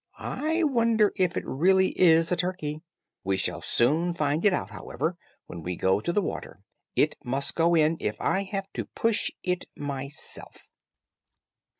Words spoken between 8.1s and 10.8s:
I have to push it myself."